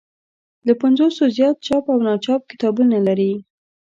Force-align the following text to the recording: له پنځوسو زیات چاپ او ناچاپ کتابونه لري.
له 0.67 0.73
پنځوسو 0.81 1.23
زیات 1.37 1.57
چاپ 1.67 1.85
او 1.93 1.99
ناچاپ 2.07 2.41
کتابونه 2.51 2.97
لري. 3.07 3.33